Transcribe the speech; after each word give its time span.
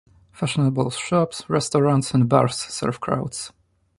Fashionable 0.31 0.89
shops, 0.89 1.47
restaurants 1.47 2.11
and 2.15 2.27
bars 2.27 2.57
serve 2.57 2.99
crowds. 2.99 3.53